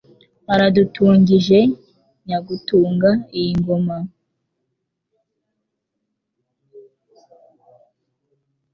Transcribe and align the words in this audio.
Aradutungije 0.53 1.59
Nyagutunga 2.25 3.11
iyi 3.37 3.51
ngoma. 3.59 3.97